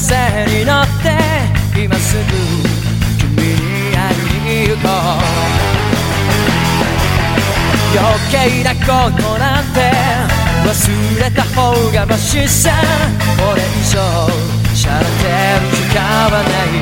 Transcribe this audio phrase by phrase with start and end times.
[0.00, 1.12] 風に乗って
[1.78, 2.22] 今すぐ
[3.18, 5.20] 君に会いに行こう
[7.92, 8.00] 余
[8.30, 9.78] 計なことなんて
[10.64, 10.70] 忘
[11.22, 12.70] れた方がマシさ
[13.36, 14.00] これ以上
[14.74, 15.10] しゃれて
[15.60, 16.80] る時間はない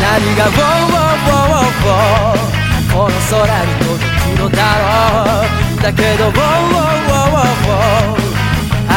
[0.00, 2.50] 何が「ウォーウォーウォーウォー
[2.92, 5.82] この空に届くのだろう。
[5.82, 8.29] だけど「ウォーウォーウォーウォーウォー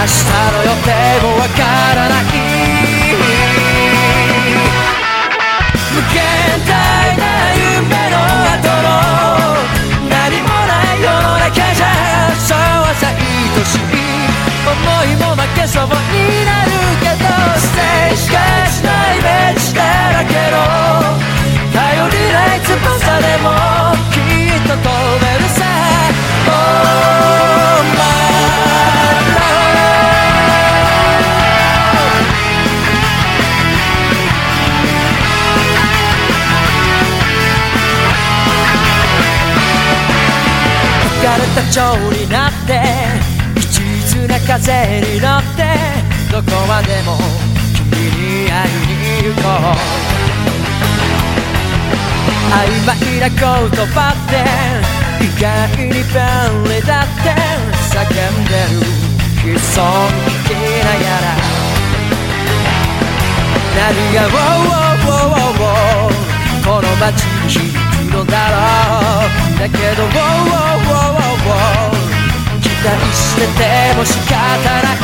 [0.04, 0.12] 明日
[0.52, 0.92] の予定
[1.24, 1.64] もわか
[1.96, 2.24] らない
[5.96, 6.20] 無限
[6.68, 7.24] 大な
[7.56, 8.20] 夢の
[8.52, 8.92] 後の
[10.10, 11.88] 何もない世の中じゃ
[12.36, 13.16] そうはさ愛
[13.64, 13.80] しい
[14.68, 14.76] 思
[15.08, 17.24] いも負けそうになるけど
[17.58, 19.80] ステージがしないイメージだ
[20.12, 20.60] らけの
[21.72, 22.76] 頼りない翼
[23.22, 23.48] でも
[24.12, 24.84] きっと飛
[25.24, 25.33] べ
[41.56, 42.82] た蝶になって
[43.56, 43.80] 一
[44.12, 45.62] 途な風に乗って
[46.32, 47.18] どこまでも
[47.76, 49.76] 君に会いに行こう
[52.52, 53.38] 曖昧な言
[53.88, 54.34] 葉って
[55.24, 55.46] 意外
[55.78, 57.30] に便利だって
[57.92, 60.52] 叫んでる悲壮聞き
[60.84, 61.38] ながら
[63.76, 66.24] 何が「ウォーウォーウォーウォー
[66.66, 67.73] この街に響
[68.26, 68.58] だろ
[69.28, 70.04] うだけど
[72.62, 74.98] 「期待してても仕方ない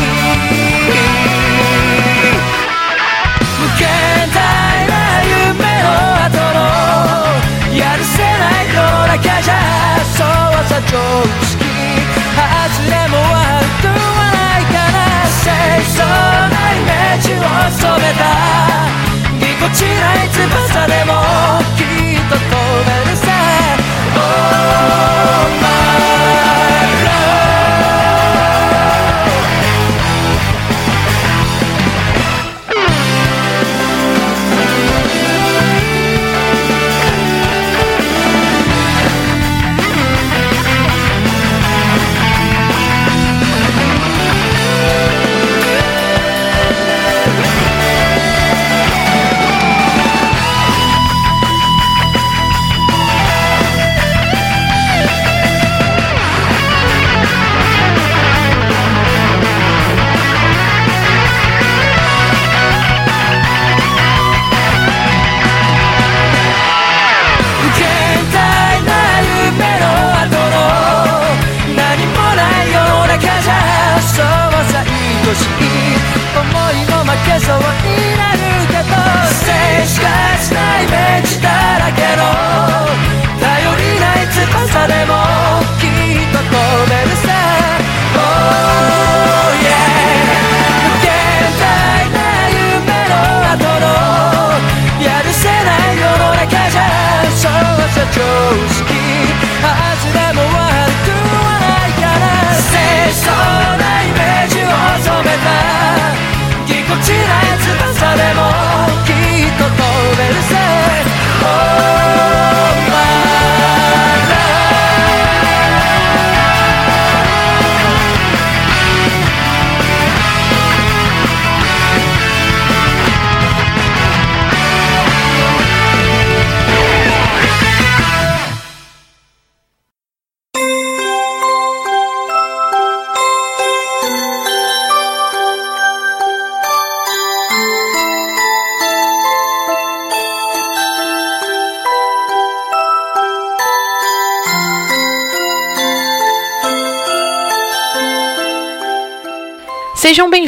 [3.60, 3.88] 無限
[4.34, 4.38] 大
[4.88, 5.88] な夢の
[6.26, 6.60] 後の
[7.76, 8.28] やるせな
[8.64, 9.54] い世の中じゃ
[10.16, 10.26] そう
[10.68, 10.94] さ常
[11.46, 11.66] 識
[12.36, 12.44] 外
[12.90, 14.98] れも悪くはないから
[15.42, 15.48] 清
[15.96, 17.38] 楚なイメージを
[17.72, 18.24] 染めた
[19.40, 20.69] ぎこちない翼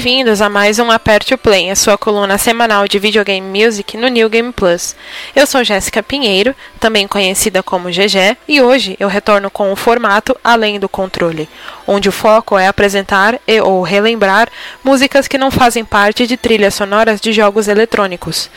[0.03, 4.07] bem-vindos a mais um Aperte o Play, a sua coluna semanal de videogame music no
[4.07, 4.95] New Game Plus.
[5.35, 10.35] Eu sou Jéssica Pinheiro, também conhecida como GG, e hoje eu retorno com o formato
[10.43, 11.47] Além do Controle,
[11.85, 14.49] onde o foco é apresentar e ou relembrar
[14.83, 18.49] músicas que não fazem parte de trilhas sonoras de jogos eletrônicos.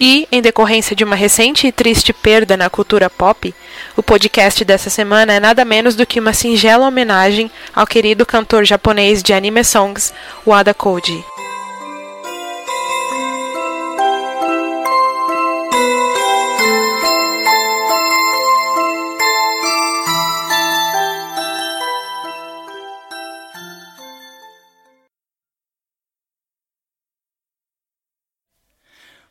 [0.00, 3.52] E, em decorrência de uma recente e triste perda na cultura pop,
[3.96, 8.64] o podcast dessa semana é nada menos do que uma singela homenagem ao querido cantor
[8.64, 10.12] japonês de anime songs,
[10.46, 11.37] Wada Koji.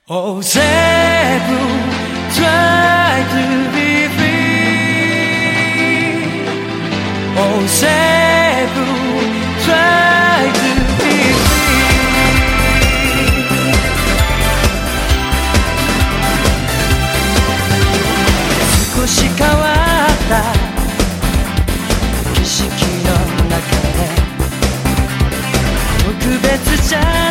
[0.10, 0.64] Oh, Zebu,
[2.32, 3.44] try to
[3.76, 5.28] be free.
[7.36, 8.88] Oh, Zebu,
[9.66, 11.12] try to be
[11.44, 11.68] free.
[18.96, 20.42] 少し変わった
[22.34, 22.64] 景色
[23.04, 23.12] の
[23.50, 23.60] 中
[23.92, 24.08] で
[26.06, 26.16] 特
[26.48, 27.27] 別じゃ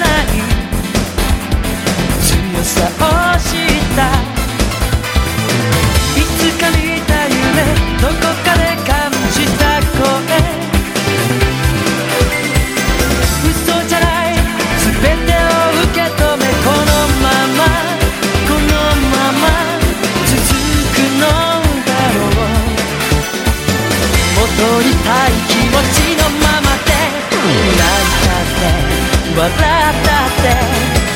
[29.37, 30.49] 笑ったって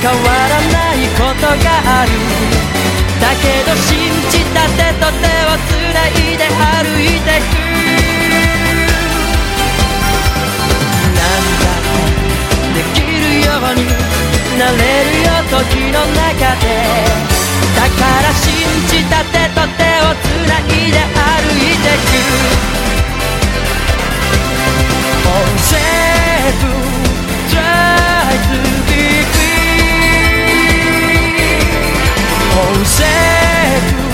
[0.03, 1.65] 変わらないことが
[2.03, 2.13] ある
[3.19, 7.57] だけど信じた手と手をつないで歩いてく
[11.17, 11.89] なんだっ
[12.75, 13.89] てできるように
[14.59, 16.77] なれるよ時の中で
[17.75, 18.53] だから信
[18.87, 22.69] じた手と手をつないで歩いてく
[25.33, 26.80] Oh,
[33.01, 34.10] say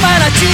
[0.00, 0.46] Para ti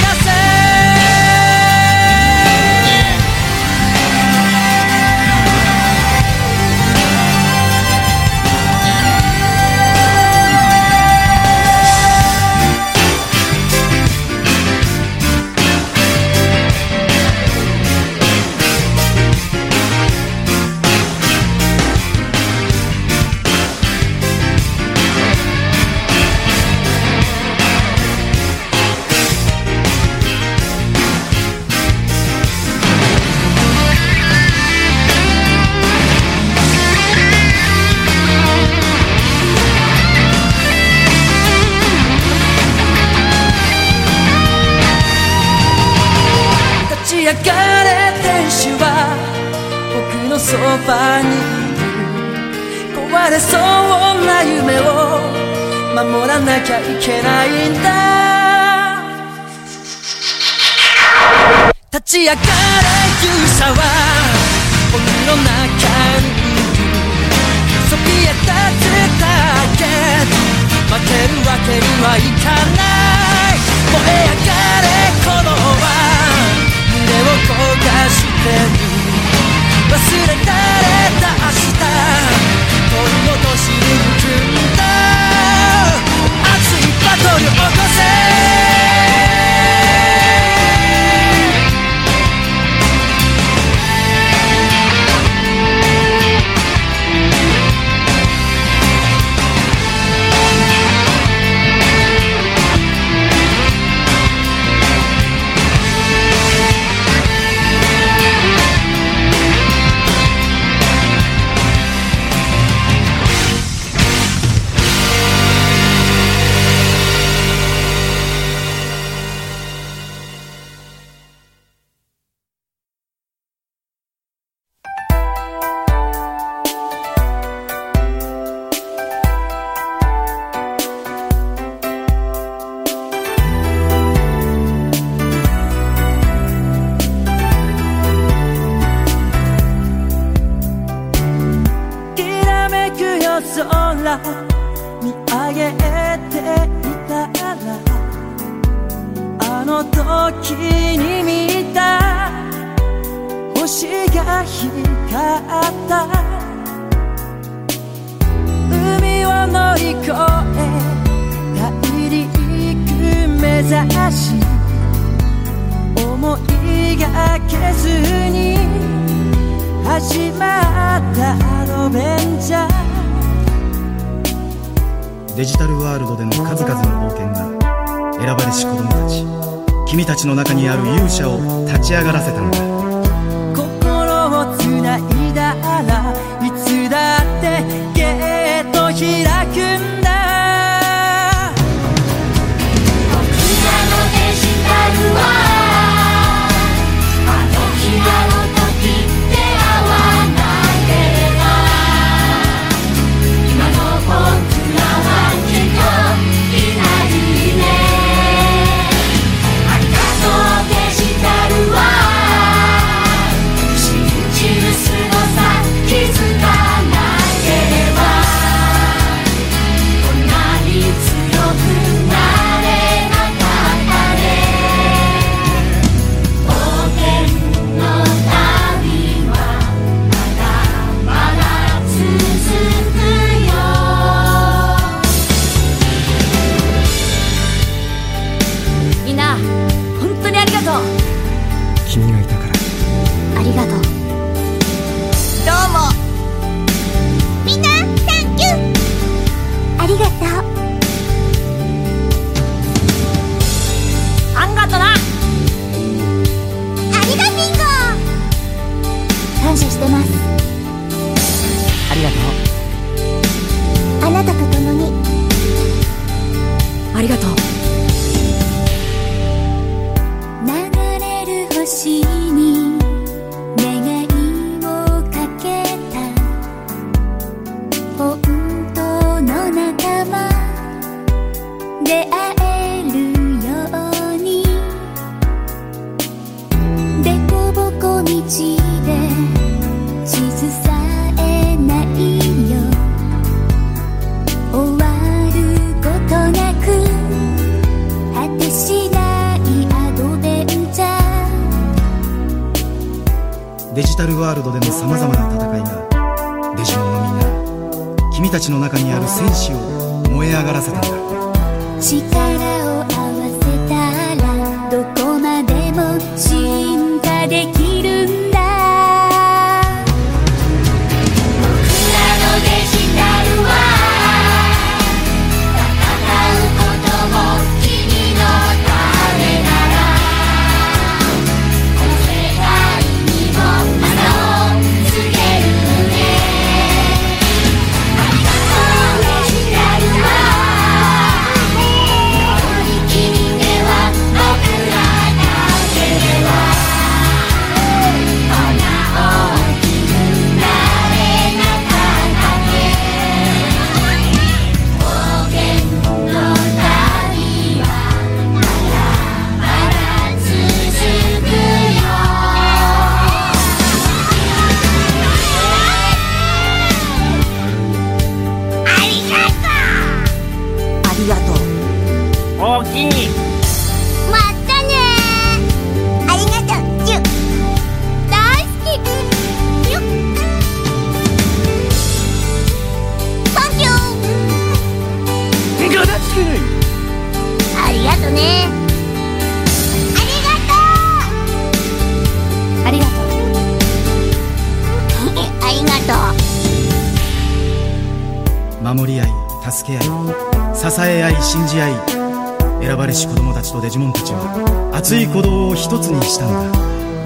[403.73, 406.59] ジモンたちは熱い鼓動を一つにしたんだ。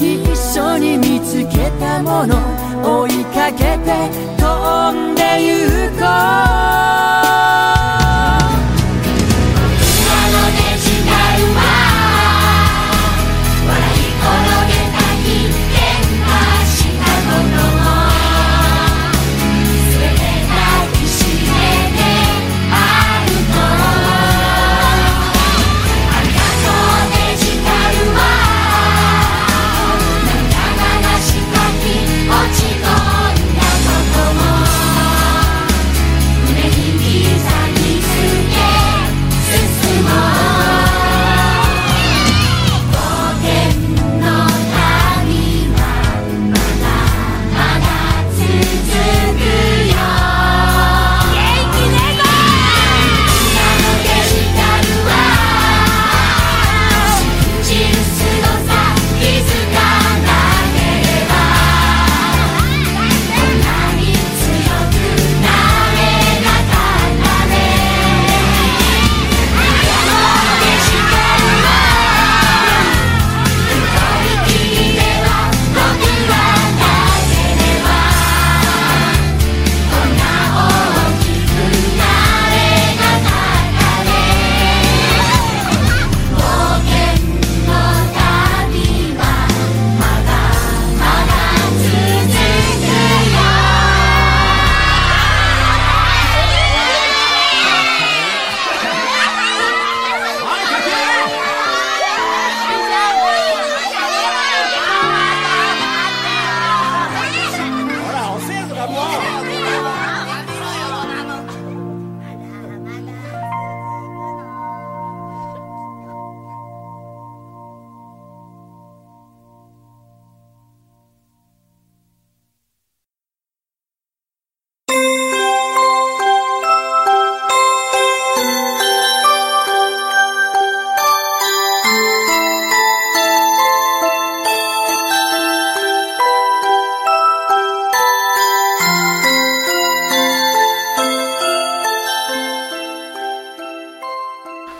[0.03, 2.35] 一緒に見つけたもの
[2.83, 6.03] 追いかけて飛んで行こ
[7.23, 7.26] う。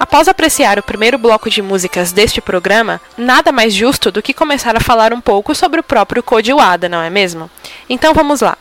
[0.07, 4.73] Após apreciar o primeiro bloco de músicas deste programa, nada mais justo do que começar
[4.73, 7.51] a falar um pouco sobre o próprio Koji Wada, não é mesmo?
[7.89, 8.57] Então vamos lá.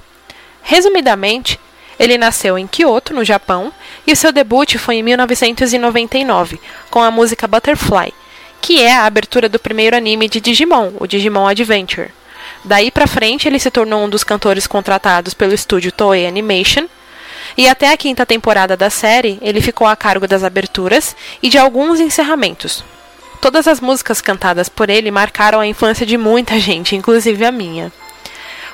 [0.61, 1.61] Resumidamente,
[2.01, 3.73] ele nasceu em Kyoto, no Japão,
[4.05, 8.13] e seu debut foi em 1999, com a música Butterfly,
[8.61, 12.11] que é a abertura do primeiro anime de Digimon, o Digimon Adventure.
[12.65, 16.89] Daí para frente, ele se tornou um dos cantores contratados pelo estúdio Toei Animation
[17.57, 21.59] e até a quinta temporada da série ele ficou a cargo das aberturas e de
[21.59, 22.85] alguns encerramentos.
[23.41, 27.93] Todas as músicas cantadas por ele marcaram a infância de muita gente, inclusive a minha.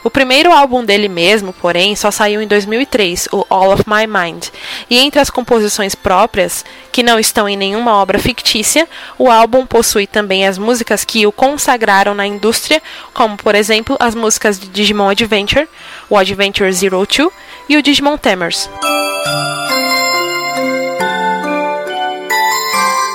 [0.05, 4.49] O primeiro álbum dele mesmo, porém, só saiu em 2003, o All of My Mind,
[4.91, 10.09] e entre as composições próprias, que não estão em nenhuma obra fictícia, o álbum possui
[10.09, 12.83] também as músicas que o consagraram na indústria,
[13.15, 15.69] como, por exemplo, as músicas de Digimon Adventure,
[16.11, 17.33] o Adventure Zero Two
[17.73, 18.69] e o Digimon Tamers.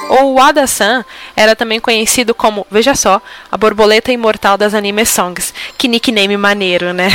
[0.09, 5.53] O Wada-san era também conhecido como, veja só, a borboleta imortal das anime songs.
[5.77, 7.09] Que nickname maneiro, né?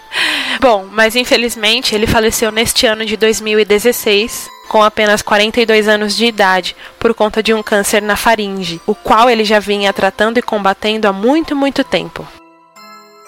[0.60, 6.76] Bom, mas infelizmente ele faleceu neste ano de 2016 com apenas 42 anos de idade,
[6.98, 11.08] por conta de um câncer na faringe, o qual ele já vinha tratando e combatendo
[11.08, 12.26] há muito, muito tempo.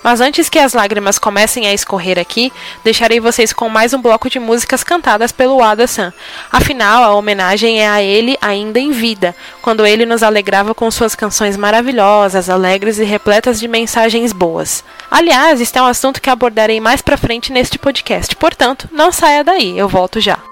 [0.03, 4.31] Mas antes que as lágrimas comecem a escorrer aqui, deixarei vocês com mais um bloco
[4.31, 6.13] de músicas cantadas pelo Ada-san.
[6.51, 11.15] Afinal, a homenagem é a ele ainda em vida, quando ele nos alegrava com suas
[11.15, 14.83] canções maravilhosas, alegres e repletas de mensagens boas.
[15.11, 19.45] Aliás, este é um assunto que abordarei mais pra frente neste podcast, portanto, não saia
[19.45, 20.50] daí, eu volto já.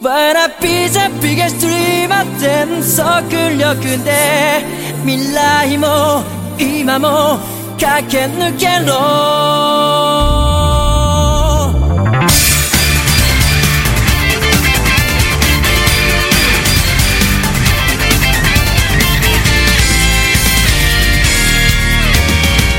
[0.00, 4.64] わらびざびがストリーマ全速力で
[5.04, 6.22] 未来も
[6.56, 7.38] 今も
[7.80, 8.94] 駆け抜けろ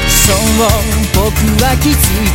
[0.08, 0.38] そう
[1.14, 1.28] 僕
[1.64, 2.29] は気づい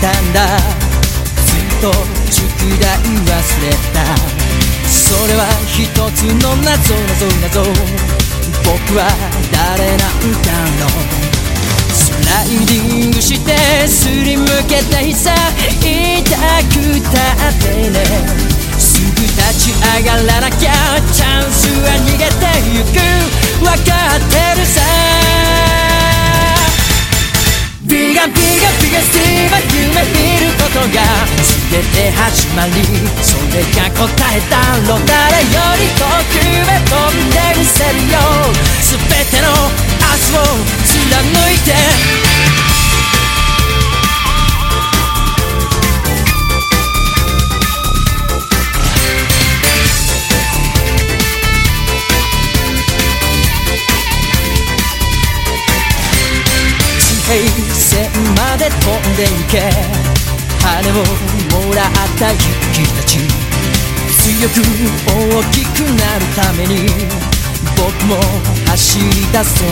[6.74, 7.62] 謎謎謎。
[8.64, 9.06] 僕は
[9.52, 11.06] 誰なんだろう。
[11.92, 15.32] スライディングしてすりむけたいさ
[15.78, 18.02] 痛くたってね。
[18.76, 20.72] すぐ立ち上がらなきゃ
[21.12, 22.34] チャンスは逃げて
[22.74, 22.98] ゆく。
[23.64, 24.82] わかってるさ。
[27.82, 30.98] ビガビガビガスティーは夢見ることが
[31.74, 32.72] 全て始まり
[33.20, 38.14] それが答えだろう誰より遠くへ飛んでみせるよ。
[38.80, 38.94] 全
[39.26, 40.46] ての明日を
[40.84, 40.94] 貫
[41.52, 41.74] いて。
[57.26, 57.34] 平
[57.74, 59.93] 線まで飛んで行け。
[60.64, 62.38] 羽をもらった勇
[62.72, 63.18] 気たち
[64.24, 64.52] 強く
[65.06, 66.88] 大きくなるために
[67.76, 68.16] 僕も
[68.66, 69.68] 走り出そう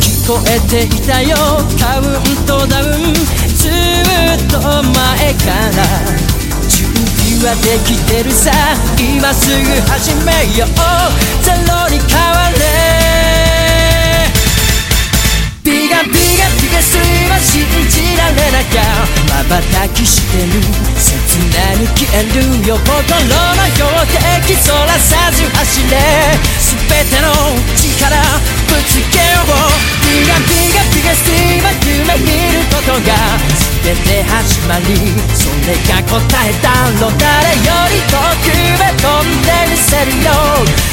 [0.00, 1.36] 聞こえていたよ。
[1.78, 3.14] カウントダウン。
[3.14, 3.72] ずっ
[4.48, 5.82] と前から
[6.68, 8.50] 準備はできてるさ。
[8.98, 10.68] 今すぐ始めよう。
[11.42, 12.89] ゼロに変われ。
[15.62, 16.96] ビガビガビガス
[17.28, 17.60] は信
[17.92, 18.80] じられなきゃ
[19.28, 20.56] 瞬きしてる
[20.96, 23.84] 切なに消えるよ心の標
[24.40, 26.00] 的そらさず走れ
[26.64, 27.28] 全ての
[27.76, 28.16] 力
[28.72, 33.12] ぶつけようビガビガビガスは夢見ることが
[33.84, 34.96] 全て始まり
[35.36, 36.72] それが答えだ
[37.04, 40.32] ろう誰より遠くへ飛んでみせるよ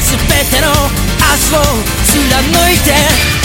[0.03, 0.19] 全
[0.51, 0.75] ての
[1.23, 1.63] 明日を
[2.03, 3.36] 貫いて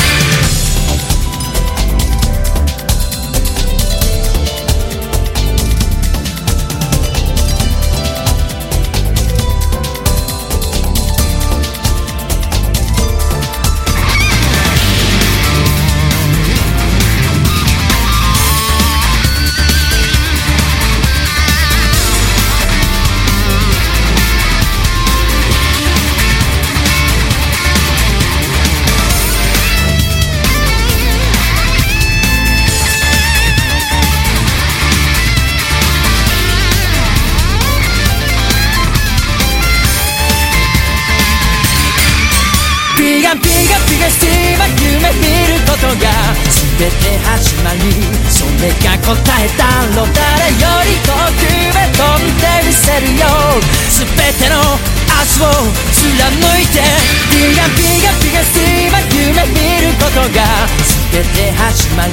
[49.02, 50.72] 答えだろう誰よ。
[50.84, 53.26] り遠くへ飛んでみせるよ
[53.88, 55.50] 全ての明日を
[55.92, 56.82] 貫いて
[57.30, 60.66] ビガビガビガスティは夢見ることが
[61.12, 62.12] 全て始まり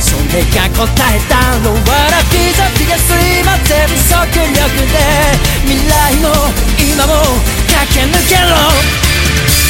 [0.00, 4.98] それが答えだろうわらビザビガスティは全速力で
[5.64, 6.28] 未来も
[6.78, 7.12] 今も
[7.68, 9.69] 駆け抜けろ。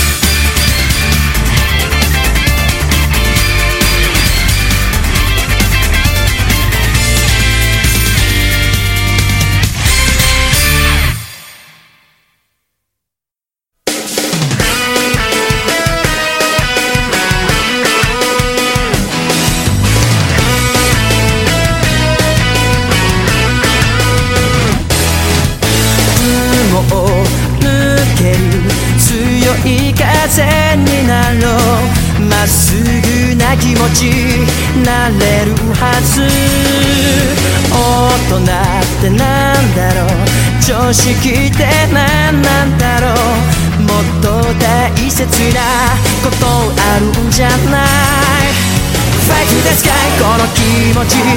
[50.20, 51.33] この気持ち今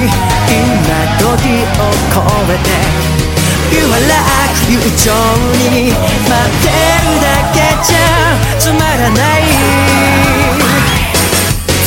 [1.16, 2.20] 時を超
[2.52, 2.68] えて
[3.72, 5.08] You are like 悠長
[5.56, 7.96] に待ってるだけじゃ
[8.58, 9.42] つまらない。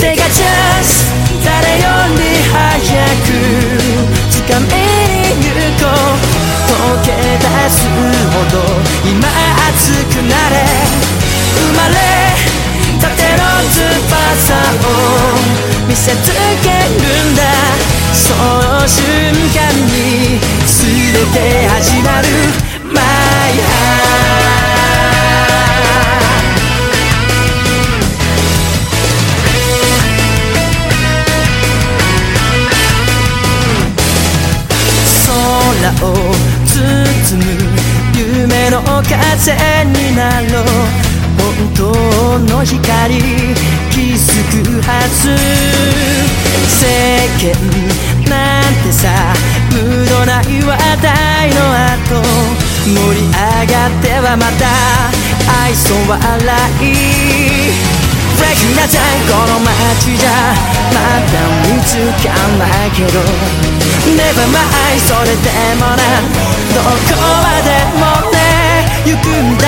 [0.01, 0.45] 手がチャ
[0.81, 1.13] ンス
[1.45, 1.85] 誰よ
[2.17, 2.57] り早
[3.25, 3.29] く
[4.31, 4.65] 掴み
[5.37, 6.17] に行こう。
[6.67, 6.73] 溶
[7.05, 7.77] け出す
[8.33, 8.59] ほど
[9.05, 9.15] 今
[9.69, 10.65] 熱くなれ。
[11.55, 11.93] 生まれ
[12.99, 14.53] たての翼
[15.63, 15.66] を
[15.97, 16.31] せつ
[16.63, 17.41] けるんだ。
[18.13, 19.03] その瞬
[19.51, 19.57] 間
[19.87, 20.77] に全
[21.33, 22.27] て始まる。
[22.93, 23.97] My heart
[35.25, 36.09] 空を
[36.65, 36.75] 包
[37.43, 37.45] む
[38.15, 39.03] 夢の風
[39.85, 40.63] になろう。
[41.37, 41.81] 本当
[42.53, 43.66] の光。
[44.87, 45.35] はず
[46.79, 46.87] 世
[47.35, 47.51] 間
[48.31, 49.11] なんてさ
[49.75, 49.75] 無
[50.07, 51.59] 駄ない話題の
[51.91, 52.23] 後
[52.87, 53.35] 盛り上
[53.67, 54.63] がってはまた
[55.65, 56.15] 愛想笑
[56.79, 56.95] い。
[58.37, 58.95] フレキな太
[59.27, 60.55] 鼓の街じゃ
[60.95, 61.35] まだ
[61.67, 63.19] 見つかんないけど。
[64.07, 66.23] Never mind それでもな
[66.71, 68.35] どこまでもね
[69.03, 69.67] 行くんだ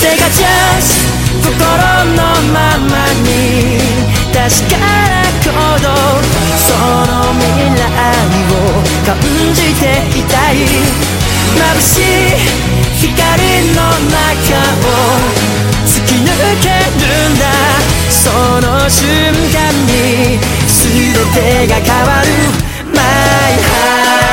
[0.00, 1.15] 手がチャンス
[1.46, 2.18] 心の
[2.52, 3.78] ままに
[4.34, 5.46] 確かな行
[5.78, 5.86] 動
[6.58, 6.74] そ
[7.06, 7.80] の未来
[8.50, 8.74] を
[9.06, 9.14] 感
[9.54, 9.84] じて
[10.18, 10.54] いたい
[11.54, 12.34] 眩しい
[12.94, 14.18] 光の中
[14.74, 14.90] を
[15.86, 16.26] 突き抜
[16.62, 16.66] け
[16.98, 17.42] るんだ
[18.10, 18.26] そ
[18.60, 19.06] の瞬
[19.52, 22.26] 間に全てが変わる
[22.92, 23.00] My
[23.62, 24.25] heart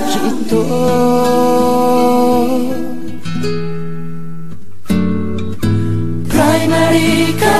[0.09, 0.55] きっと。
[6.29, 7.59] プライマリーから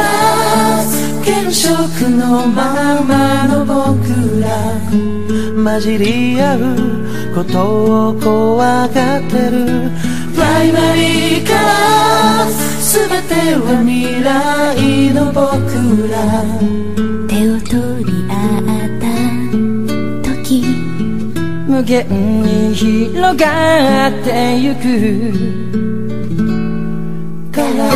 [2.10, 4.48] のままの僕ら。
[5.64, 6.60] 混じり合う
[7.36, 9.92] ことを怖がってる。
[10.34, 12.48] プライマリーから
[12.80, 16.79] 全ては未来の僕ら。
[21.90, 22.06] 限
[22.44, 25.34] に広がってゆく。
[27.52, 27.90] から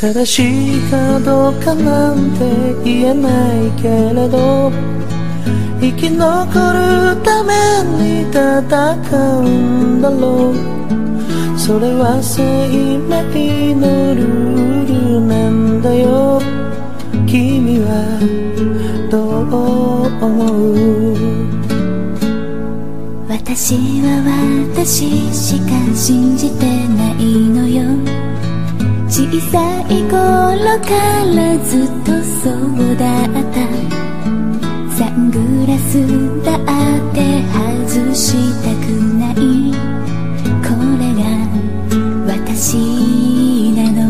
[0.00, 2.44] 正しいかどうかなんて
[2.84, 5.13] 言えないけれど。
[5.80, 7.52] 生き残るため
[7.98, 8.32] に戦
[9.38, 10.54] うんだろう。
[11.58, 14.86] それは生命のルー
[15.18, 16.40] ルなんだよ。
[17.26, 17.88] 君は
[19.10, 19.54] どう
[20.24, 20.28] 思
[20.72, 20.74] う？
[23.28, 24.06] 私は
[24.72, 27.82] 私しか信じてないのよ。
[29.08, 30.12] 小さい頃
[30.80, 30.90] か
[31.34, 32.10] らずっと
[32.42, 34.03] そうだった。
[35.94, 36.02] グラス
[36.44, 36.58] だっ
[37.14, 37.18] て
[37.86, 39.34] 外したくない。
[40.60, 40.66] こ
[40.98, 41.22] れが
[42.26, 42.58] 私
[43.76, 44.02] なの。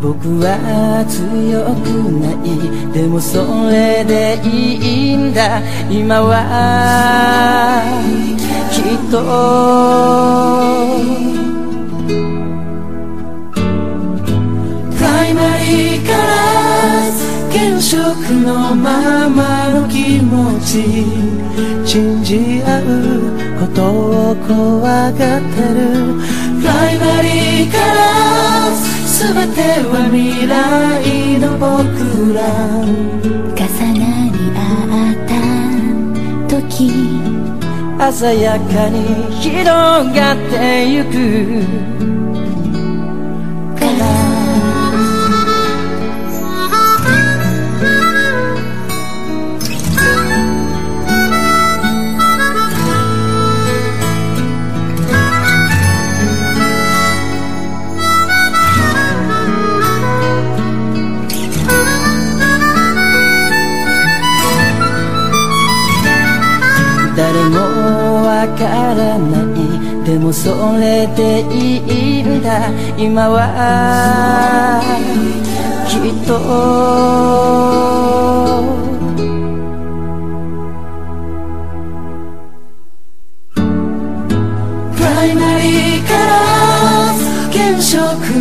[0.00, 0.46] 僕は
[1.08, 1.86] 強く
[2.20, 2.46] ない。
[2.92, 3.34] でもそ
[3.70, 5.60] れでいいんだ。
[5.90, 7.82] 今は
[8.70, 9.18] きっと。
[14.96, 16.63] プライマリーから
[17.54, 17.96] 原色
[18.42, 21.06] のままの気持ち
[21.86, 22.82] 信じ合う
[23.60, 23.78] こと
[24.32, 25.80] を怖がってる。
[26.60, 27.94] プライマリーから
[29.06, 29.22] 全
[29.54, 32.40] ては未来の僕ら。
[33.54, 33.62] 重
[34.00, 34.02] な
[34.32, 34.58] り合
[35.12, 35.38] った
[36.58, 36.90] 時
[38.12, 38.96] 鮮やかに
[39.40, 39.62] 広
[40.12, 41.93] がってゆく。
[70.24, 71.76] もそれでい
[72.20, 72.70] いんだ。
[72.96, 74.80] 今は
[75.86, 76.32] きっと。
[84.96, 86.32] プライマリーから
[87.52, 87.94] 原色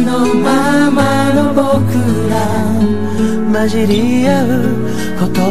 [0.06, 1.68] のままの僕
[2.30, 2.34] ら。
[3.52, 4.48] 混じり合う
[5.20, 5.42] こと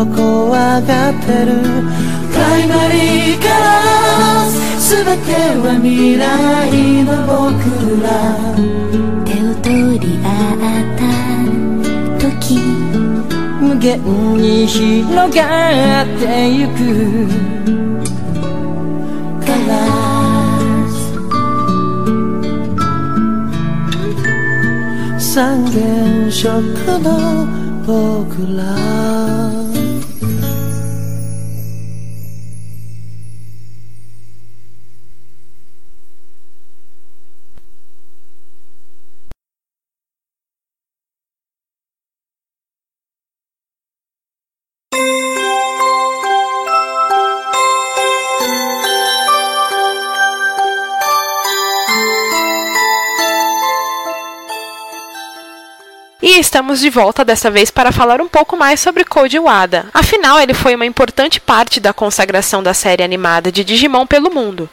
[0.00, 1.60] を怖がってる。
[2.32, 3.91] プライマリーから
[4.92, 5.32] 全て
[5.64, 6.22] は未来
[7.04, 7.40] の僕
[8.02, 8.06] ら
[9.24, 10.28] 手を取り合
[10.60, 11.02] った
[12.28, 12.60] 時
[13.58, 13.96] 無限
[14.36, 16.78] に広がってゆく
[19.46, 19.72] から。
[25.18, 26.44] 三原色
[26.98, 27.46] の
[27.86, 28.60] 僕ら
[56.52, 59.86] 「estamos de volta dessa vez para falar um pouco mais sobre Koji Wada.
[59.94, 64.68] Afinal, ele foi uma importante parte da consagração da série animada de Digimon pelo mundo.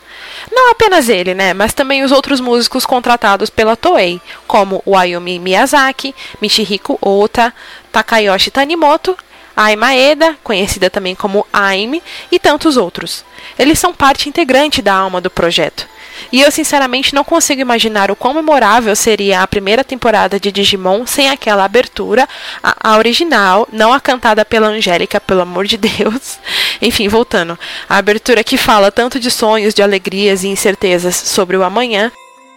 [0.51, 5.39] Não apenas ele, né, mas também os outros músicos contratados pela Toei, como o Ayumi
[5.39, 7.53] Miyazaki, Michihiko Ota,
[7.93, 9.17] Takayoshi Tanimoto,
[9.55, 13.23] Ai Maeda, conhecida também como Aime, e tantos outros.
[13.57, 15.88] Eles são parte integrante da alma do projeto.
[16.32, 21.05] E eu sinceramente não consigo imaginar o quão memorável seria a primeira temporada de Digimon
[21.05, 22.27] sem aquela abertura,
[22.63, 26.39] a, a original, não a cantada pela Angélica, pelo amor de Deus.
[26.82, 27.57] Enfim, voltando.
[27.89, 32.11] A abertura que fala tanto de sonhos, de alegrias e incertezas sobre o amanhã,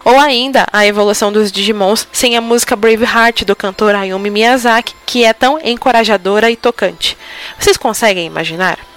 [0.04, 5.24] ou ainda a evolução dos Digimons sem a música Braveheart do cantor Ayumi Miyazaki, que
[5.24, 7.16] é tão encorajadora e tocante.
[7.58, 8.91] Vocês conseguem imaginar?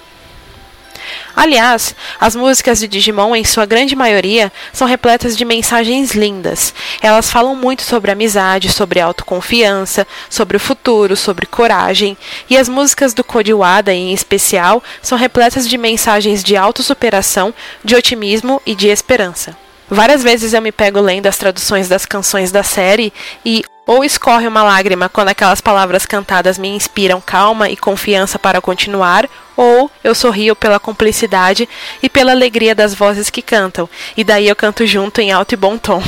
[1.36, 6.72] Aliás, as músicas de Digimon, em sua grande maioria, são repletas de mensagens lindas.
[7.02, 12.16] Elas falam muito sobre amizade, sobre autoconfiança, sobre o futuro, sobre coragem.
[12.48, 17.52] E as músicas do Code Wada, em especial, são repletas de mensagens de autossuperação,
[17.84, 19.65] de otimismo e de esperança.
[19.88, 23.12] Várias vezes eu me pego lendo as traduções das canções da série
[23.44, 28.60] e ou escorre uma lágrima quando aquelas palavras cantadas me inspiram calma e confiança para
[28.60, 31.68] continuar, ou eu sorrio pela cumplicidade
[32.02, 35.56] e pela alegria das vozes que cantam, e daí eu canto junto em alto e
[35.56, 36.02] bom tom.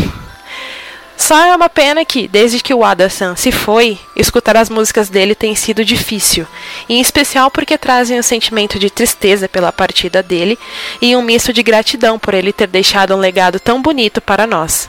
[1.19, 5.35] Só é uma pena que, desde que o Ada-san se foi, escutar as músicas dele
[5.35, 6.47] tem sido difícil,
[6.89, 10.57] em especial porque trazem um sentimento de tristeza pela partida dele
[11.03, 14.87] e um misto de gratidão por ele ter deixado um legado tão bonito para nós.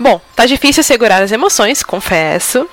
[0.00, 2.68] Bom, tá difícil segurar as emoções, confesso.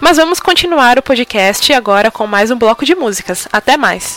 [0.00, 3.46] Mas vamos continuar o podcast agora com mais um bloco de músicas.
[3.52, 4.16] Até mais!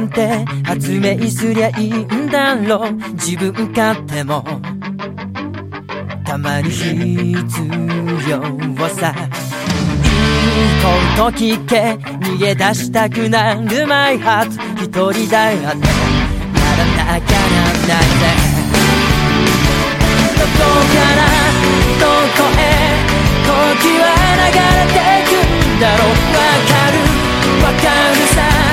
[0.00, 2.92] んて発明すりゃいいんだろう。
[3.14, 4.44] 自分勝手も。
[6.24, 6.86] たまに必
[8.28, 8.40] 要
[8.88, 9.14] さ。
[9.14, 10.76] 言う
[11.16, 14.52] こと聞け逃げ出したくなるマイハート。
[14.82, 15.60] 一人だって。
[15.60, 15.70] なら
[16.96, 18.22] なきゃなんないぜ。
[20.38, 20.58] どこ
[20.94, 21.20] から
[22.00, 22.02] ど
[22.36, 22.60] こへ
[23.44, 23.48] 時
[23.98, 24.04] は
[24.36, 24.98] 流れて
[25.28, 25.32] く
[25.66, 26.08] んだろう。
[26.08, 26.14] わ
[26.68, 26.94] かる
[27.62, 28.69] わかるさ。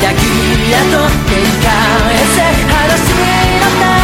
[0.00, 0.96] キラキラと
[1.28, 1.68] 繰り返
[2.24, 2.40] せ
[2.72, 3.26] 話の
[3.60, 3.99] 太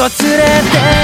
[0.00, 0.99] を連れて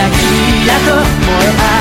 [0.00, 1.79] キラキラと燃え上が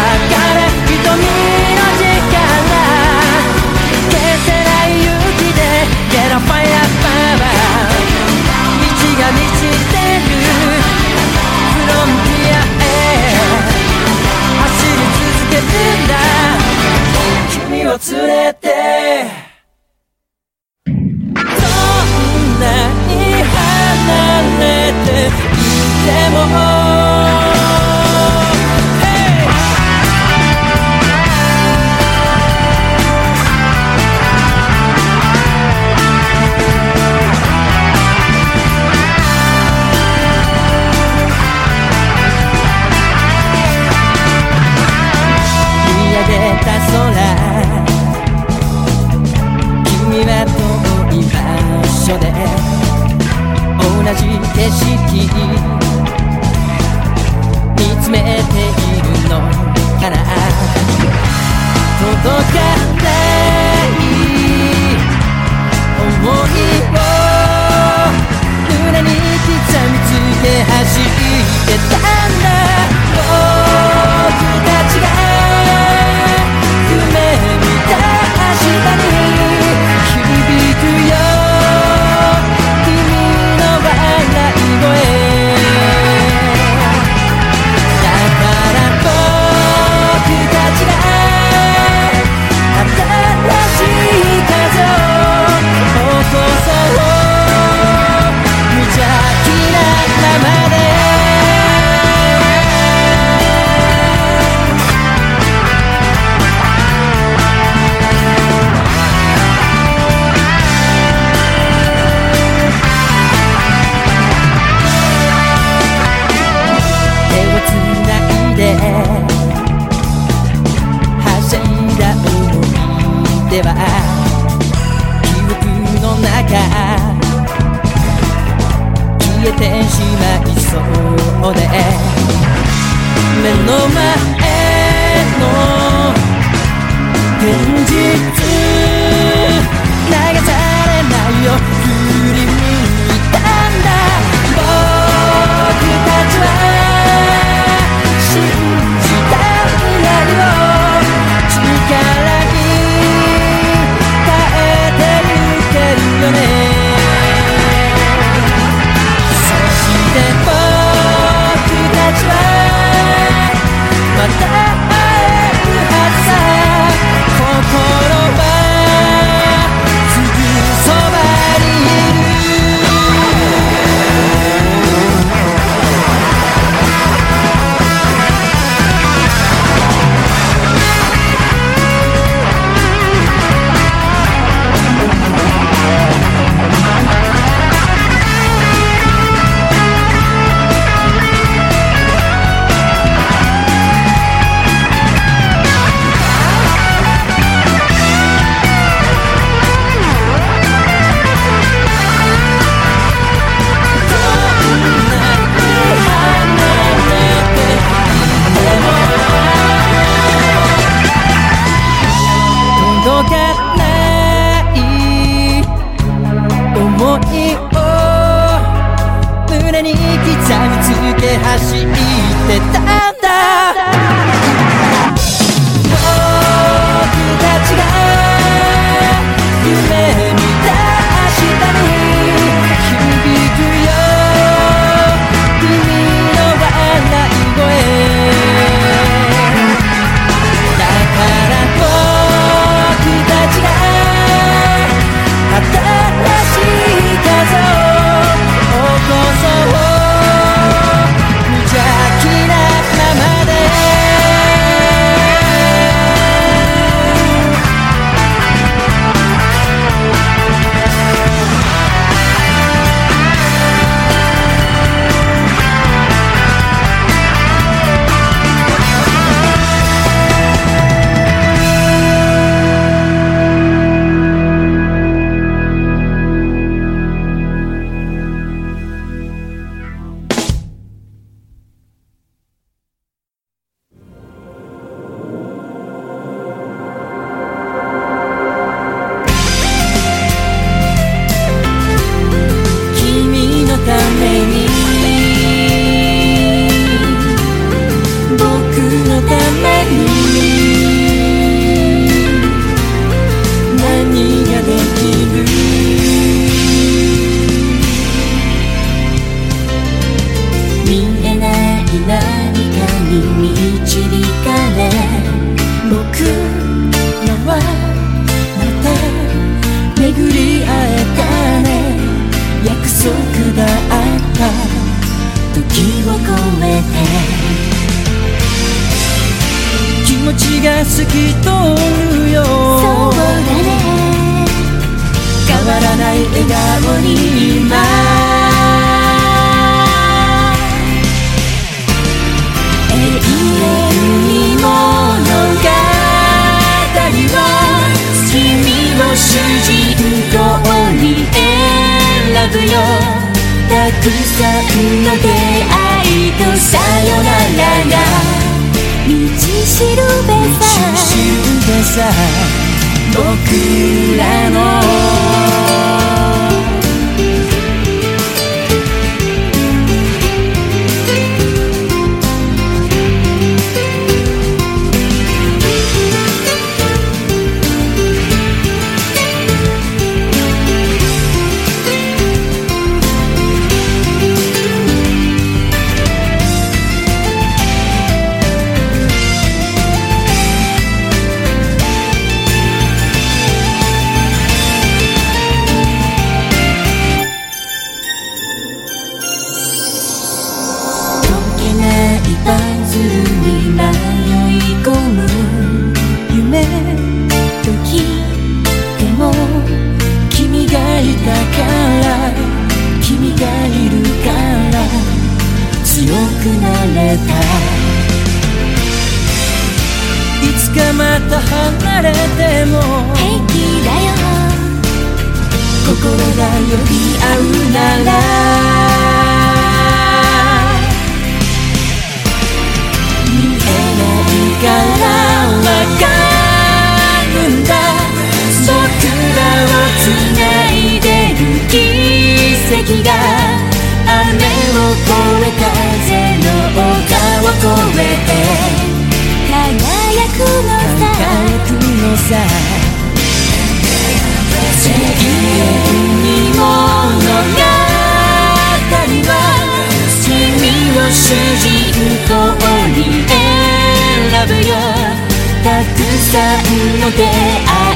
[466.29, 467.27] さんの出会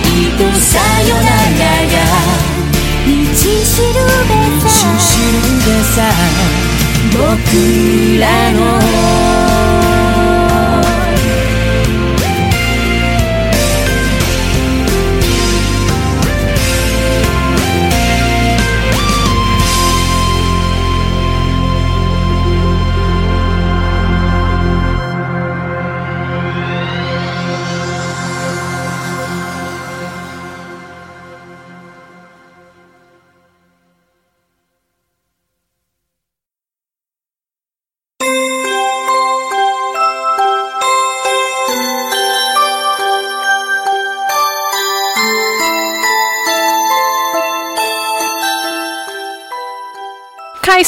[0.02, 1.96] いとさよならが
[3.06, 5.96] 道しるべさ道しるべさ
[7.14, 7.22] 僕
[8.20, 8.58] らの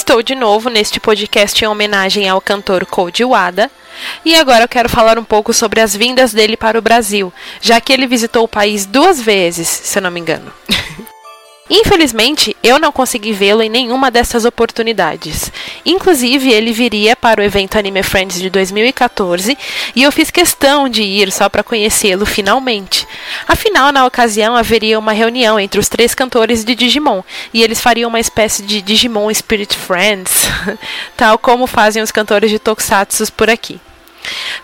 [0.05, 3.71] estou de novo neste podcast em homenagem ao cantor Koji Wada.
[4.23, 7.81] E agora eu quero falar um pouco sobre as vindas dele para o Brasil, já
[7.81, 10.53] que ele visitou o país duas vezes, se eu não me engano.
[11.67, 15.51] Infelizmente, eu não consegui vê-lo em nenhuma dessas oportunidades.
[15.83, 19.57] Inclusive, ele viria para o evento Anime Friends de 2014
[19.95, 23.07] e eu fiz questão de ir só para conhecê-lo finalmente.
[23.47, 28.09] Afinal, na ocasião haveria uma reunião entre os três cantores de Digimon e eles fariam
[28.09, 30.47] uma espécie de Digimon Spirit Friends,
[31.17, 33.79] tal como fazem os cantores de Tokusatsu por aqui.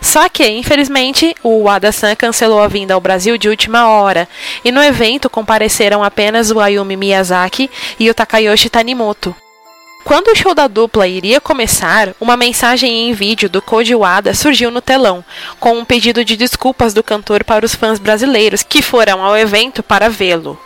[0.00, 4.28] Só que, infelizmente, o Wada-san cancelou a vinda ao Brasil de última hora,
[4.64, 9.34] e no evento compareceram apenas o Ayumi Miyazaki e o Takayoshi Tanimoto.
[10.04, 14.68] Quando o show da dupla iria começar, uma mensagem em vídeo do Koji Wada surgiu
[14.68, 15.24] no telão,
[15.60, 19.80] com um pedido de desculpas do cantor para os fãs brasileiros que foram ao evento
[19.80, 20.58] para vê-lo.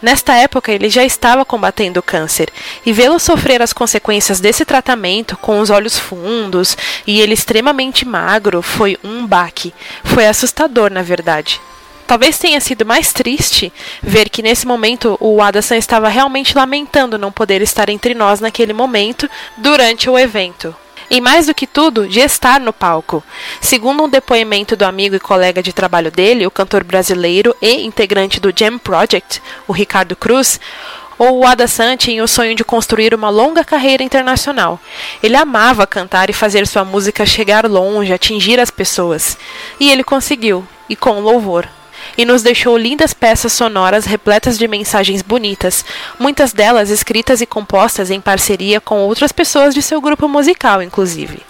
[0.00, 2.48] Nesta época, ele já estava combatendo o câncer,
[2.86, 6.76] e vê-lo sofrer as consequências desse tratamento com os olhos fundos
[7.06, 9.74] e ele extremamente magro foi um baque.
[10.04, 11.60] Foi assustador, na verdade.
[12.06, 13.72] Talvez tenha sido mais triste
[14.02, 18.72] ver que nesse momento o Adasan estava realmente lamentando não poder estar entre nós naquele
[18.72, 19.28] momento
[19.58, 20.74] durante o evento.
[21.10, 23.24] E mais do que tudo, de estar no palco.
[23.60, 28.38] Segundo um depoimento do amigo e colega de trabalho dele, o cantor brasileiro e integrante
[28.38, 30.60] do Jam Project, o Ricardo Cruz,
[31.18, 34.78] o Wada-san tinha o sonho de construir uma longa carreira internacional.
[35.22, 39.36] Ele amava cantar e fazer sua música chegar longe, atingir as pessoas.
[39.80, 41.68] E ele conseguiu, e com louvor
[42.18, 45.84] e nos deixou lindas peças sonoras repletas de mensagens bonitas,
[46.18, 51.40] muitas delas escritas e compostas em parceria com outras pessoas de seu grupo musical, inclusive.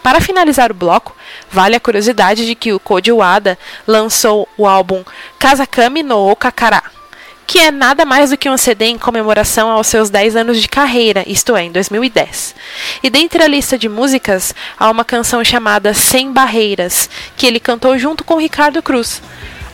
[0.00, 1.14] Para finalizar o bloco,
[1.50, 5.04] vale a curiosidade de que o Koji Wada lançou o álbum
[5.36, 6.80] Kazakami no Okakara,
[7.44, 10.68] que é nada mais do que um CD em comemoração aos seus 10 anos de
[10.68, 12.54] carreira, isto é, em 2010.
[13.02, 17.98] E dentre a lista de músicas, há uma canção chamada Sem Barreiras, que ele cantou
[17.98, 19.20] junto com Ricardo Cruz.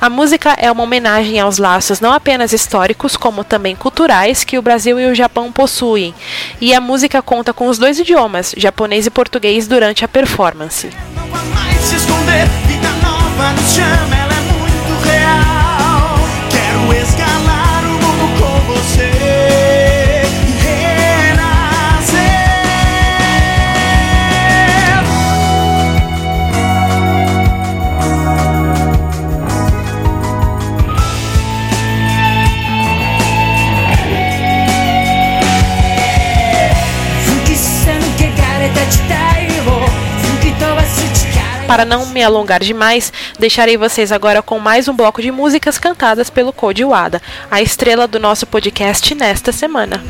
[0.01, 4.63] A música é uma homenagem aos laços não apenas históricos, como também culturais que o
[4.63, 6.15] Brasil e o Japão possuem.
[6.61, 10.91] E a música conta com os dois idiomas, japonês e português, durante a performance.
[11.17, 11.25] Não
[41.67, 46.29] Para não me alongar demais, deixarei vocês agora com mais um bloco de músicas cantadas
[46.31, 50.03] pelo Koji Wada, a estrela do nosso podcast nesta semana.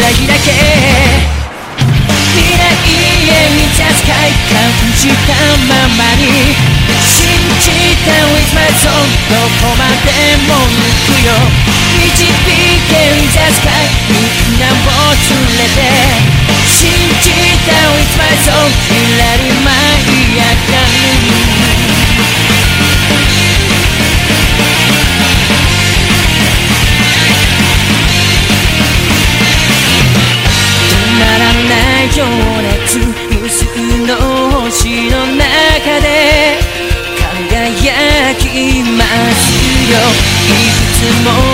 [0.00, 0.52] らぎだけ
[2.36, 2.68] 未来
[3.32, 4.12] へ満たす快
[4.52, 4.68] 感
[5.00, 5.32] じた
[5.68, 6.52] ままに。
[7.00, 8.92] 信じた With my soul
[9.30, 11.32] どこまでも行くよ
[11.96, 16.36] 導け With the sky みんなを連れて。
[16.66, 16.92] 信
[17.22, 17.32] じ
[17.64, 20.75] た With my soul 未来舞い上が
[40.98, 41.45] 是梦。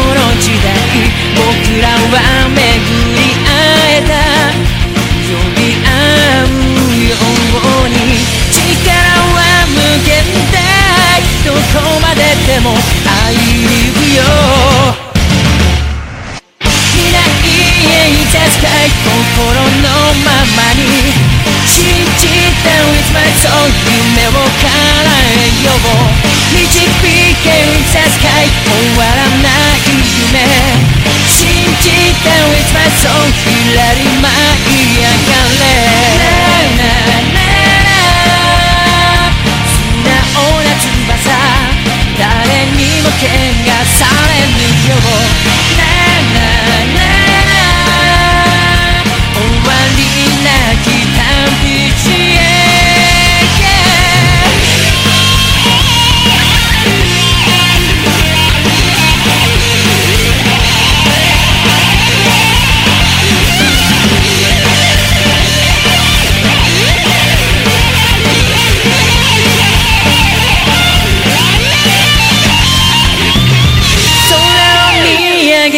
[28.64, 29.82] 終わらない
[30.18, 30.92] 夢。
[31.26, 31.48] 信
[31.80, 31.90] じ
[32.22, 33.32] て With my soul
[33.74, 34.51] らりま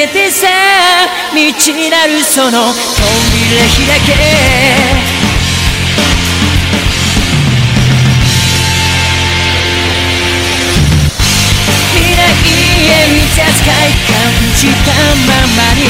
[0.07, 0.47] けてさ
[1.33, 2.61] 未なるその扉
[3.73, 4.13] 開け
[11.95, 14.93] 未来へ満たす快感じた
[15.25, 15.81] ままに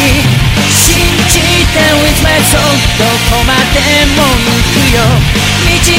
[0.70, 1.42] 信じ
[1.74, 2.62] た with my soul
[2.98, 3.82] どこまで
[4.14, 5.02] も行くよ
[5.66, 5.98] 導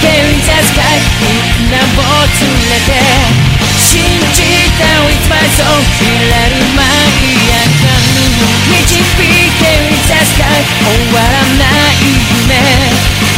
[0.00, 6.84] け With the sky みんなを連れて信じて It's my soul 揺れる舞
[7.24, 8.20] い上がる
[8.68, 12.52] 導いて It's a 終わらない夢。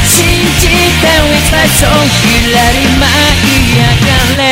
[0.05, 0.19] 信
[0.59, 3.07] じて It's my soul 揺れる舞
[3.47, 4.51] い上がれ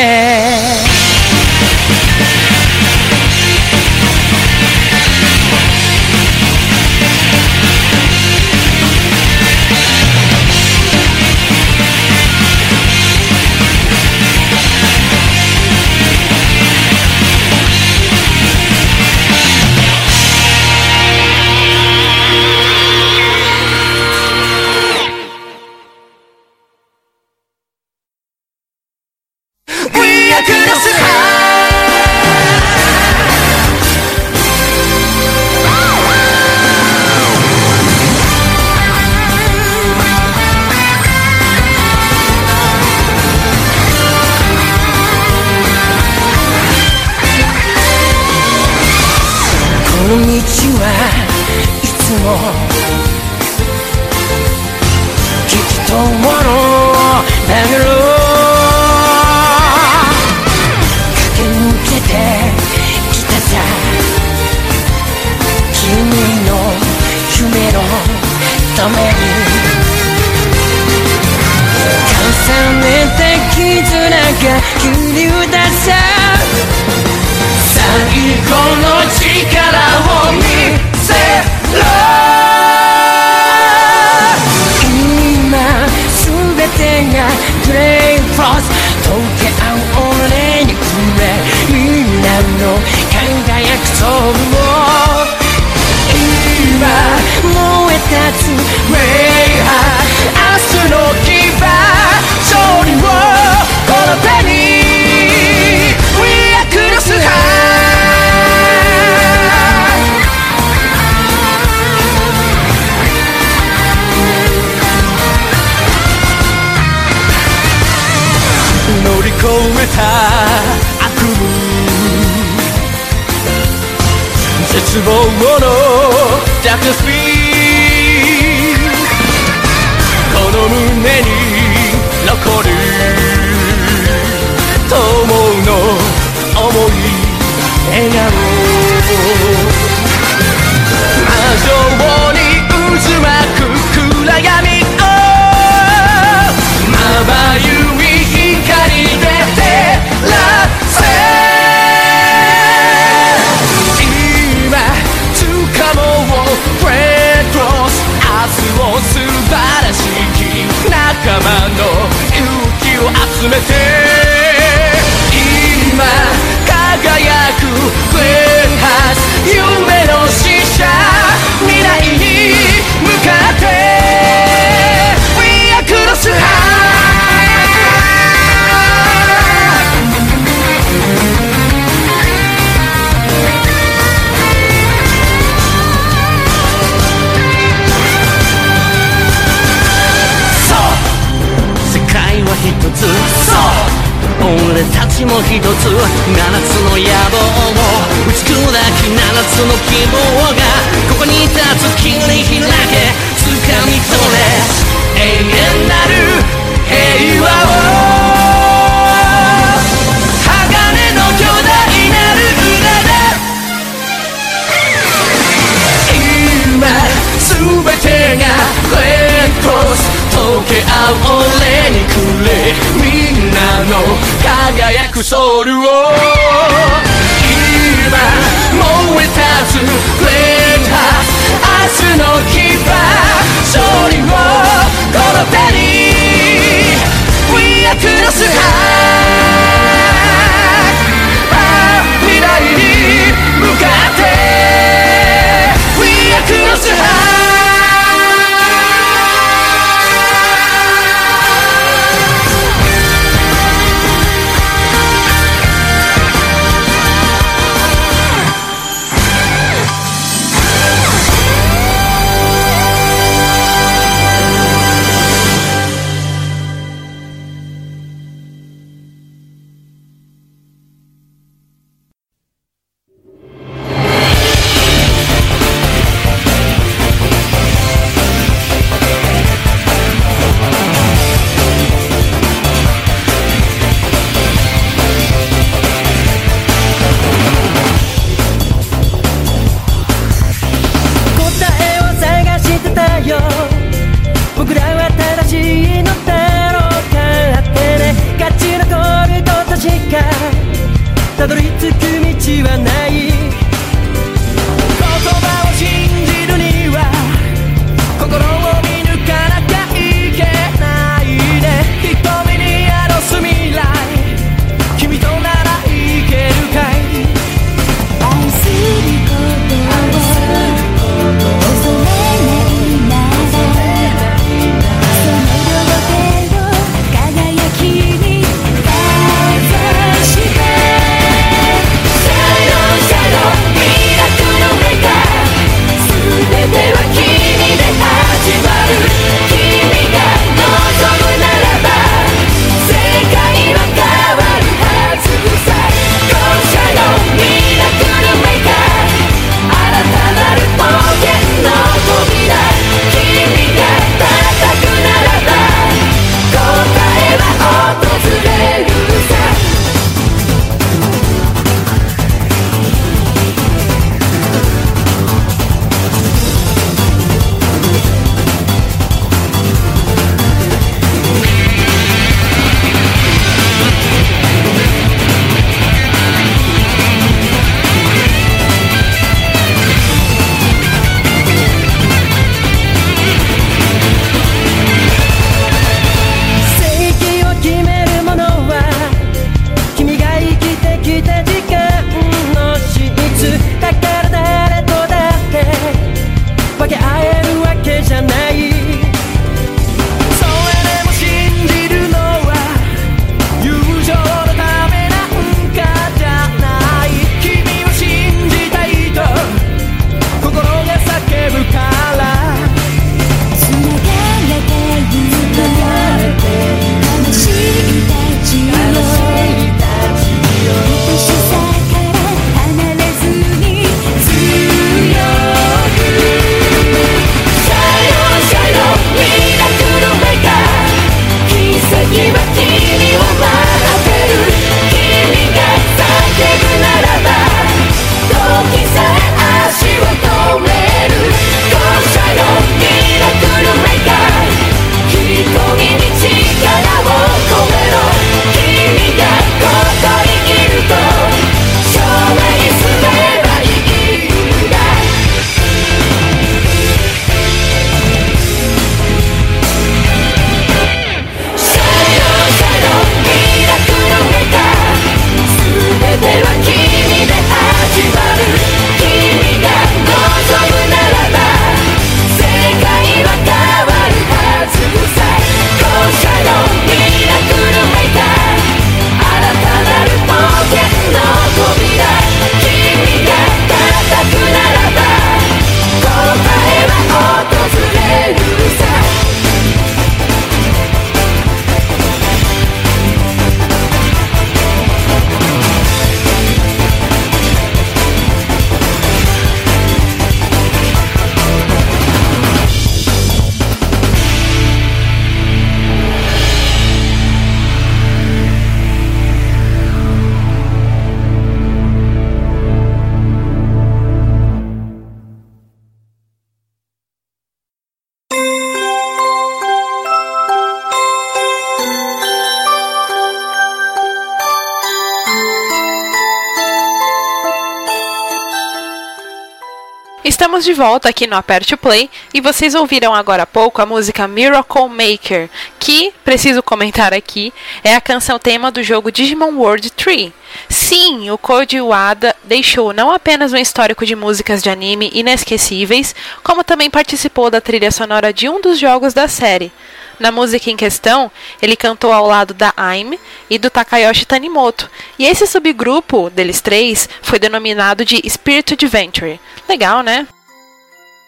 [530.39, 534.29] Estamos de volta aqui no Aperte Play e vocês ouviram agora há pouco a música
[534.29, 540.31] Miracle Maker, que, preciso comentar aqui, é a canção tema do jogo Digimon World 3.
[540.69, 546.15] Sim, o Koji Wada deixou não apenas um histórico de músicas de anime inesquecíveis,
[546.45, 549.73] como também participou da trilha sonora de um dos jogos da série.
[550.21, 553.19] Na música em questão, ele cantou ao lado da Aime
[553.51, 559.41] e do Takayoshi Tanimoto, e esse subgrupo deles três foi denominado de Spirit Adventure.
[559.69, 560.27] Legal, né?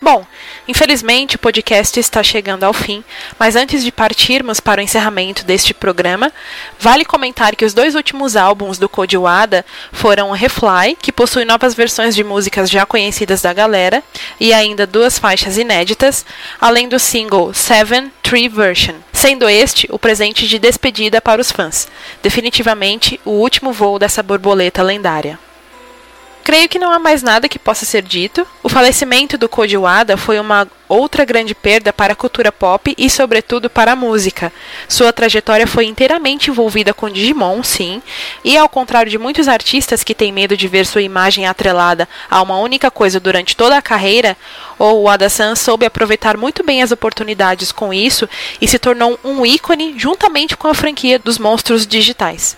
[0.03, 0.25] Bom,
[0.67, 3.05] infelizmente o podcast está chegando ao fim,
[3.39, 6.33] mas antes de partirmos para o encerramento deste programa,
[6.79, 9.63] vale comentar que os dois últimos álbuns do Code Wada
[9.93, 14.03] foram Refly, que possui novas versões de músicas já conhecidas da galera,
[14.41, 16.25] e ainda duas faixas inéditas,
[16.59, 21.89] além do single Seven Tree Version, sendo este o presente de despedida para os fãs,
[22.23, 25.50] definitivamente o último voo dessa borboleta lendária.
[26.43, 28.47] Creio que não há mais nada que possa ser dito.
[28.63, 33.09] O falecimento do Koji Wada foi uma outra grande perda para a cultura pop e,
[33.09, 34.53] sobretudo, para a música.
[34.89, 38.03] Sua trajetória foi inteiramente envolvida com Digimon, sim,
[38.43, 42.43] e ao contrário de muitos artistas que têm medo de ver sua imagem atrelada a
[42.43, 44.37] uma única coisa durante toda a carreira,
[44.79, 48.29] o Wada-san soube aproveitar muito bem as oportunidades com isso
[48.61, 52.57] e se tornou um ícone juntamente com a franquia dos monstros digitais.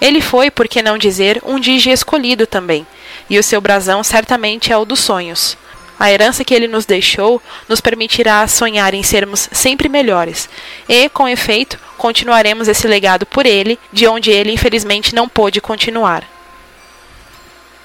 [0.00, 2.86] Ele foi, por que não dizer, um Digi escolhido também
[3.28, 5.56] e o seu brasão certamente é o dos sonhos.
[5.98, 10.48] A herança que ele nos deixou nos permitirá sonhar em sermos sempre melhores,
[10.88, 16.22] e, com efeito, continuaremos esse legado por ele, de onde ele infelizmente não pôde continuar.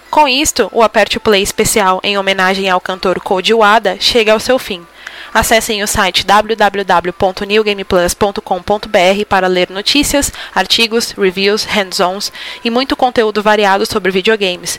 [0.10, 4.42] Com isto, o Aperte o Play especial em homenagem ao cantor Koji Wada chega ao
[4.42, 4.86] seu fim.
[5.34, 14.12] Acessem o site www.newgameplus.com.br para ler notícias, artigos, reviews, hands-ons e muito conteúdo variado sobre
[14.12, 14.78] videogames.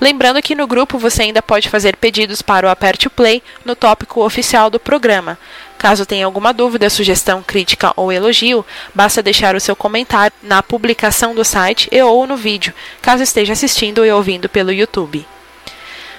[0.01, 3.77] Lembrando que no grupo você ainda pode fazer pedidos para o Aperte o Play no
[3.77, 5.39] tópico oficial do programa.
[5.85, 11.35] Caso tenha alguma dúvida, sugestão, crítica ou elogio, basta deixar o seu comentário na publicação
[11.35, 15.27] do site e ou no vídeo, caso esteja assistindo e ouvindo pelo YouTube.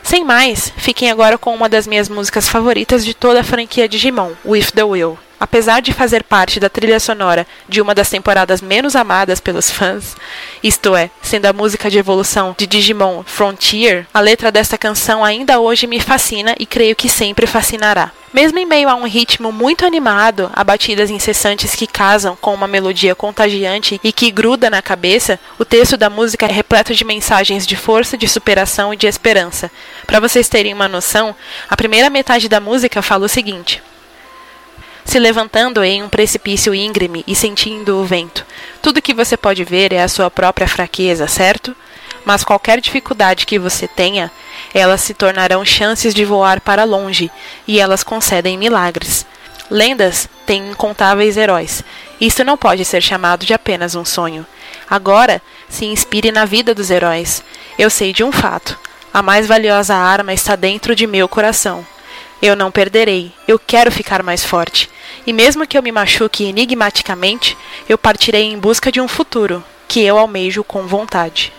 [0.04, 4.34] Sem mais, fiquem agora com uma das minhas músicas favoritas de toda a franquia Digimon,
[4.46, 5.18] With the Will.
[5.40, 10.16] Apesar de fazer parte da trilha sonora de uma das temporadas menos amadas pelos fãs,
[10.64, 15.60] isto é, sendo a música de evolução de Digimon Frontier, a letra desta canção ainda
[15.60, 18.12] hoje me fascina e creio que sempre fascinará.
[18.36, 22.68] Mesmo em meio a um ritmo muito animado, a batidas incessantes que casam com uma
[22.68, 27.66] melodia contagiante e que gruda na cabeça, o texto da música é repleto de mensagens
[27.66, 29.72] de força, de superação e de esperança.
[30.06, 31.34] Para vocês terem uma noção,
[31.70, 33.82] a primeira metade da música fala o seguinte:
[35.06, 38.46] se levantando em um precipício íngreme e sentindo o vento.
[38.82, 41.74] Tudo que você pode ver é a sua própria fraqueza, certo?
[42.26, 44.32] Mas qualquer dificuldade que você tenha,
[44.74, 47.32] elas se tornarão chances de voar para longe,
[47.68, 49.26] e elas concedem milagres.
[49.70, 51.84] Lendas têm incontáveis heróis.
[52.20, 54.46] Isto não pode ser chamado de apenas um sonho.
[54.90, 57.44] Agora, se inspire na vida dos heróis.
[57.78, 58.78] Eu sei de um fato.
[59.14, 61.86] A mais valiosa arma está dentro de meu coração.
[62.42, 63.32] Eu não perderei.
[63.48, 64.90] Eu quero ficar mais forte.
[65.26, 67.58] E mesmo que eu me machuque enigmaticamente,
[67.90, 71.52] eu partirei em busca de um futuro que eu almejo com vontade.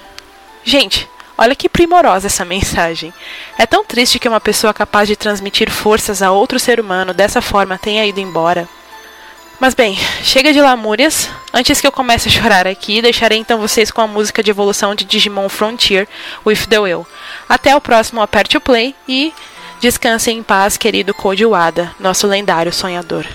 [0.65, 3.13] Gente, olha que primorosa essa mensagem.
[3.59, 7.41] É tão triste que uma pessoa capaz de transmitir forças a outro ser humano dessa
[7.41, 8.69] forma tenha ido embora.
[9.59, 11.31] Mas bem, chega de lamúrias.
[11.53, 14.95] Antes que eu comece a chorar aqui, deixarei então vocês com a música de evolução
[14.95, 16.07] de Digimon Frontier,
[16.45, 17.07] With the Will.
[17.49, 19.33] Até o próximo Aperte o Play e
[19.81, 23.27] descanse em paz, querido Code Wada, nosso lendário sonhador.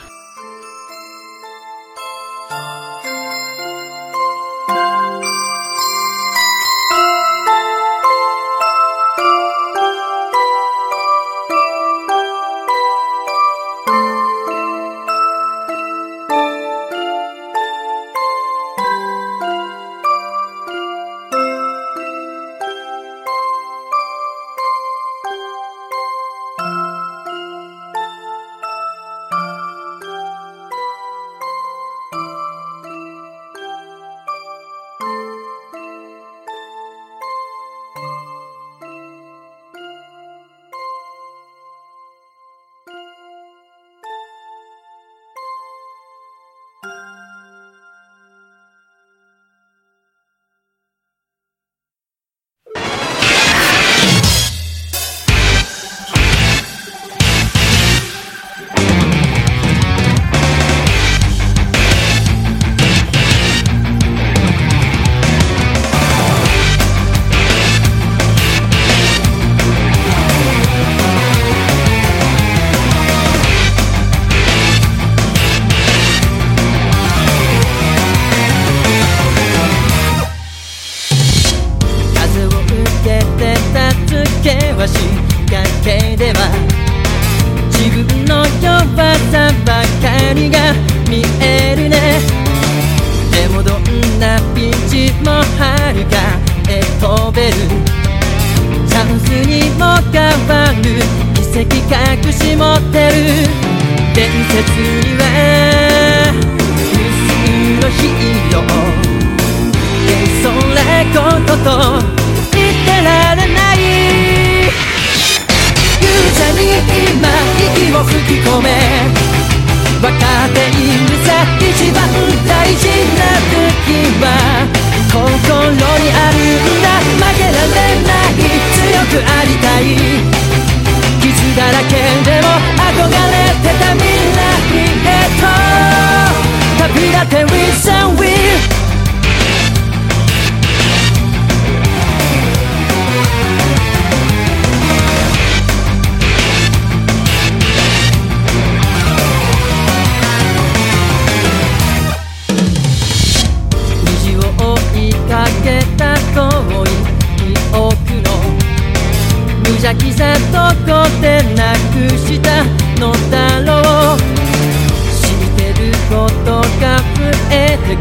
[159.71, 162.65] 無邪気さどこでなくした
[162.99, 163.69] のだろ
[164.15, 166.11] う知ってるこ
[166.43, 167.99] とが増えてく。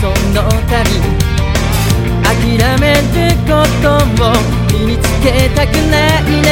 [0.00, 0.74] その度
[2.24, 2.34] 諦
[2.80, 3.00] める
[3.46, 3.84] こと
[4.24, 4.26] を
[4.72, 6.46] 身につけたくないね。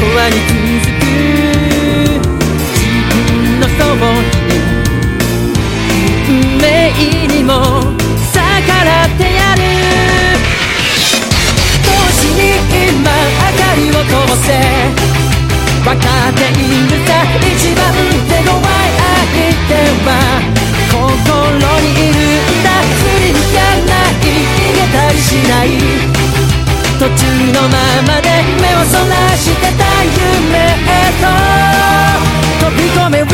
[0.00, 0.38] 永遠に
[0.80, 1.02] 続く
[2.74, 4.26] 自分のそばに。
[6.28, 6.62] 運命
[7.28, 7.50] にも
[8.34, 8.40] 逆
[8.84, 9.62] らってやる。
[11.86, 12.26] 星
[13.72, 14.52] 光をこぼせ
[15.82, 17.80] 分かっているさ一番
[18.28, 18.68] 手強い
[19.00, 20.12] 相手は
[20.92, 21.00] 心
[21.80, 25.66] にいるんだ振り向かない逃げたりしない
[27.00, 27.74] 途中のま
[28.06, 28.28] まで
[28.60, 31.24] 目をそらしてた夢へと
[32.66, 33.24] 飛び込め